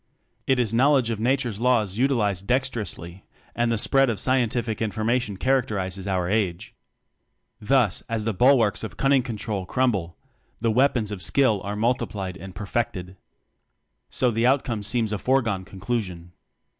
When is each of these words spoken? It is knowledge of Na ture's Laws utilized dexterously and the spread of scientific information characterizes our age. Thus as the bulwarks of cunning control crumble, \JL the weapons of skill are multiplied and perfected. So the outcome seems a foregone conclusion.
It 0.47 0.57
is 0.57 0.73
knowledge 0.73 1.11
of 1.11 1.19
Na 1.19 1.35
ture's 1.35 1.59
Laws 1.59 1.99
utilized 1.99 2.47
dexterously 2.47 3.23
and 3.55 3.71
the 3.71 3.77
spread 3.77 4.09
of 4.09 4.19
scientific 4.19 4.81
information 4.81 5.37
characterizes 5.37 6.07
our 6.07 6.27
age. 6.27 6.73
Thus 7.61 8.01
as 8.09 8.25
the 8.25 8.33
bulwarks 8.33 8.83
of 8.83 8.97
cunning 8.97 9.21
control 9.21 9.67
crumble, 9.67 10.17
\JL 10.57 10.61
the 10.61 10.71
weapons 10.71 11.11
of 11.11 11.21
skill 11.21 11.61
are 11.63 11.75
multiplied 11.75 12.35
and 12.35 12.55
perfected. 12.55 13.15
So 14.09 14.31
the 14.31 14.47
outcome 14.47 14.81
seems 14.81 15.13
a 15.13 15.19
foregone 15.19 15.65
conclusion. 15.65 16.31